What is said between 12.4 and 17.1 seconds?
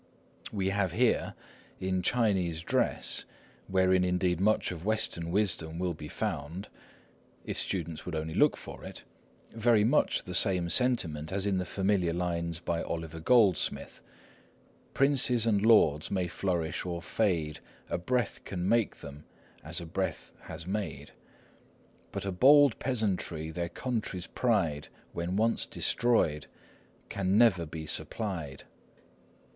by Oliver Goldsmith:— "Princes and lords may flourish or may